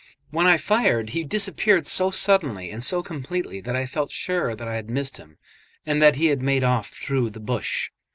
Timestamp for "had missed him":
4.73-5.37